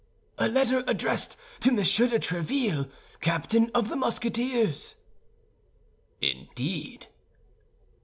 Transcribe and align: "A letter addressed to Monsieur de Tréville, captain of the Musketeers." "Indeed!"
"A 0.39 0.47
letter 0.47 0.83
addressed 0.87 1.37
to 1.59 1.71
Monsieur 1.71 2.07
de 2.07 2.17
Tréville, 2.17 2.89
captain 3.19 3.69
of 3.75 3.89
the 3.89 3.95
Musketeers." 3.95 4.95
"Indeed!" 6.19 7.05